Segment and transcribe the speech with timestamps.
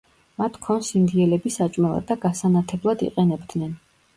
[0.41, 3.79] მათ ქონს ინდიელები საჭმელად და გასანათებლად იყენებდნენ.